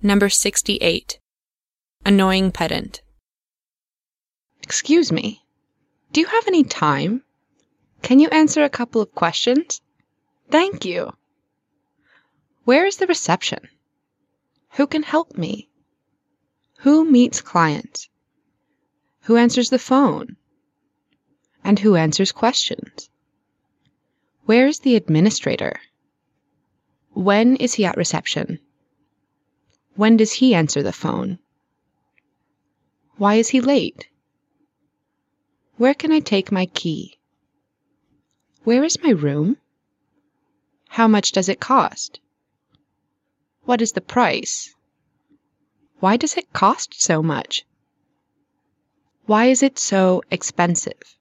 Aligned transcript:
Number 0.00 0.28
68. 0.28 1.18
Annoying 2.06 2.52
pedant. 2.52 3.02
Excuse 4.62 5.10
me. 5.10 5.42
Do 6.12 6.20
you 6.20 6.26
have 6.28 6.46
any 6.46 6.62
time? 6.62 7.24
Can 8.00 8.20
you 8.20 8.28
answer 8.28 8.62
a 8.62 8.68
couple 8.68 9.00
of 9.02 9.12
questions? 9.12 9.80
Thank 10.52 10.84
you. 10.84 11.12
Where 12.62 12.86
is 12.86 12.98
the 12.98 13.08
reception? 13.08 13.66
Who 14.74 14.86
can 14.86 15.02
help 15.02 15.36
me? 15.36 15.68
Who 16.82 17.04
meets 17.04 17.40
clients? 17.40 18.08
Who 19.22 19.36
answers 19.36 19.68
the 19.68 19.80
phone? 19.80 20.36
And 21.64 21.76
who 21.80 21.96
answers 21.96 22.30
questions? 22.30 23.10
Where 24.44 24.68
is 24.68 24.78
the 24.78 24.94
administrator? 24.94 25.80
When 27.14 27.56
is 27.56 27.74
he 27.74 27.84
at 27.84 27.96
reception? 27.96 28.60
When 29.98 30.16
does 30.16 30.34
he 30.34 30.54
answer 30.54 30.80
the 30.80 30.92
phone? 30.92 31.40
Why 33.16 33.34
is 33.34 33.48
he 33.48 33.60
late? 33.60 34.06
Where 35.76 35.92
can 35.92 36.12
I 36.12 36.20
take 36.20 36.52
my 36.52 36.66
key? 36.66 37.18
Where 38.62 38.84
is 38.84 39.02
my 39.02 39.10
room? 39.10 39.56
How 40.86 41.08
much 41.08 41.32
does 41.32 41.48
it 41.48 41.58
cost? 41.58 42.20
What 43.64 43.82
is 43.82 43.90
the 43.90 44.00
price? 44.00 44.72
Why 45.98 46.16
does 46.16 46.36
it 46.36 46.52
cost 46.52 47.02
so 47.02 47.20
much? 47.20 47.66
Why 49.26 49.46
is 49.46 49.64
it 49.64 49.80
so 49.80 50.22
expensive? 50.30 51.18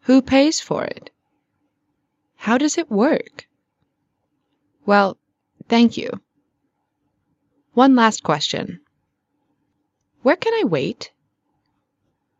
Who 0.00 0.20
pays 0.20 0.58
for 0.58 0.82
it? 0.82 1.10
How 2.34 2.58
does 2.58 2.76
it 2.76 2.90
work? 2.90 3.46
Well, 4.84 5.16
thank 5.68 5.96
you. 5.96 6.20
One 7.78 7.94
last 7.94 8.24
question. 8.24 8.80
Where 10.22 10.34
can 10.34 10.52
I 10.52 10.64
wait? 10.64 11.12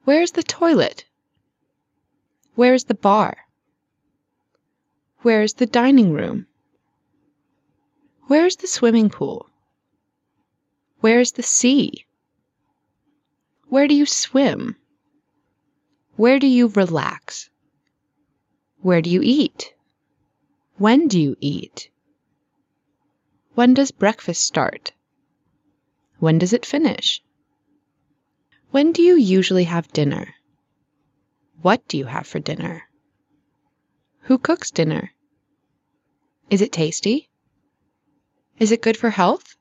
Where 0.03 0.20
is 0.20 0.33
the 0.33 0.42
toilet? 0.42 1.05
Where 2.56 2.75
is 2.75 2.86
the 2.86 2.97
bar? 2.97 3.36
Where 5.22 5.42
is 5.42 5.53
the 5.53 5.67
dining 5.67 6.12
room? 6.12 6.48
Where 8.27 8.47
is 8.47 8.56
the 8.56 8.67
swimming 8.67 9.11
pool? 9.11 9.48
Where 11.03 11.20
is 11.20 11.30
the 11.30 11.45
sea? 11.45 12.05
Where 13.69 13.86
do 13.86 13.95
you 13.95 14.06
swim? 14.06 14.75
Where 16.17 16.41
do 16.41 16.48
you 16.48 16.67
relax? 16.67 17.48
Where 18.80 19.00
do 19.00 19.08
you 19.08 19.20
eat? 19.23 19.73
When 20.78 21.06
do 21.06 21.20
you 21.20 21.36
eat? 21.39 21.91
When 23.55 23.73
does 23.73 23.92
breakfast 23.92 24.45
start? 24.45 24.95
When 26.19 26.38
does 26.38 26.52
it 26.52 26.66
finish? 26.66 27.22
When 28.70 28.92
do 28.92 29.02
you 29.02 29.16
usually 29.16 29.64
have 29.64 29.92
dinner? 29.92 30.34
What 31.62 31.86
do 31.88 31.97
you 31.97 32.06
have 32.06 32.27
for 32.27 32.41
dinner? 32.41 32.83
Who 34.22 34.39
cooks 34.39 34.70
dinner? 34.70 35.12
Is 36.50 36.61
it 36.61 36.72
tasty? 36.72 37.28
Is 38.58 38.72
it 38.72 38.83
good 38.83 38.96
for 38.96 39.11
health? 39.11 39.56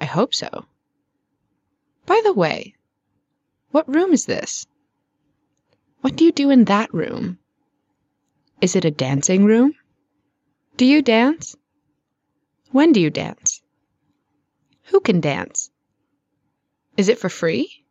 I 0.00 0.04
hope 0.04 0.34
so. 0.34 0.66
By 2.06 2.20
the 2.24 2.32
way, 2.32 2.74
what 3.70 3.88
room 3.88 4.12
is 4.12 4.26
this? 4.26 4.66
What 6.00 6.16
do 6.16 6.24
you 6.24 6.32
do 6.32 6.50
in 6.50 6.64
that 6.64 6.92
room? 6.92 7.38
Is 8.60 8.74
it 8.74 8.84
a 8.84 8.90
dancing 8.90 9.44
room? 9.44 9.74
Do 10.76 10.84
you 10.84 11.02
dance? 11.02 11.56
When 12.72 12.92
do 12.92 13.00
you 13.00 13.10
dance? 13.10 13.62
Who 14.86 15.00
can 15.00 15.20
dance? 15.20 15.70
Is 16.96 17.08
it 17.08 17.18
for 17.18 17.28
free? 17.28 17.84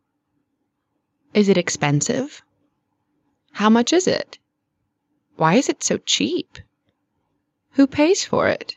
Is 1.34 1.50
it 1.50 1.58
expensive? 1.58 2.42
How 3.52 3.70
much 3.70 3.94
is 3.94 4.08
it? 4.08 4.40
Why 5.36 5.56
is 5.56 5.70
it 5.70 5.84
so 5.84 5.98
cheap? 5.98 6.58
Who 7.72 7.88
pays 7.88 8.24
for 8.24 8.48
it? 8.48 8.76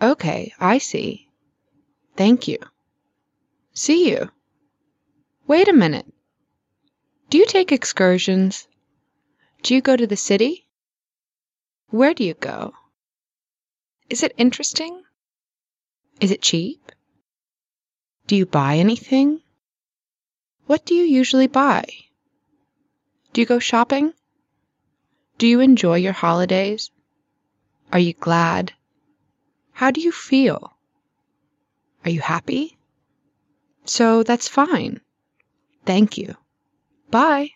Okay, 0.00 0.52
I 0.58 0.78
see. 0.78 1.28
Thank 2.16 2.48
you. 2.48 2.58
See 3.72 4.10
you. 4.10 4.30
Wait 5.46 5.68
a 5.68 5.72
minute. 5.72 6.06
Do 7.30 7.38
you 7.38 7.46
take 7.46 7.72
excursions? 7.72 8.66
Do 9.62 9.74
you 9.74 9.80
go 9.80 9.96
to 9.96 10.06
the 10.06 10.16
city? 10.16 10.66
Where 11.88 12.14
do 12.14 12.24
you 12.24 12.34
go? 12.34 12.74
Is 14.10 14.22
it 14.22 14.34
interesting? 14.36 15.02
Is 16.22 16.30
it 16.30 16.40
cheap? 16.40 16.92
Do 18.28 18.36
you 18.36 18.46
buy 18.46 18.76
anything? 18.76 19.40
What 20.66 20.86
do 20.86 20.94
you 20.94 21.02
usually 21.02 21.48
buy? 21.48 21.84
Do 23.32 23.40
you 23.40 23.46
go 23.46 23.58
shopping? 23.58 24.14
Do 25.38 25.48
you 25.48 25.58
enjoy 25.58 25.96
your 25.96 26.12
holidays? 26.12 26.92
Are 27.92 27.98
you 27.98 28.12
glad? 28.12 28.72
How 29.72 29.90
do 29.90 30.00
you 30.00 30.12
feel? 30.12 30.72
Are 32.04 32.10
you 32.10 32.20
happy? 32.20 32.78
So 33.84 34.22
that's 34.22 34.46
fine. 34.46 35.00
Thank 35.84 36.18
you. 36.18 36.36
Bye. 37.10 37.50